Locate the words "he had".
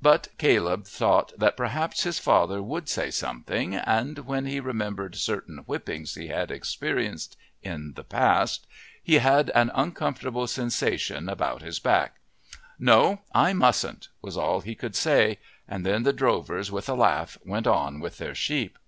6.14-6.50, 9.02-9.50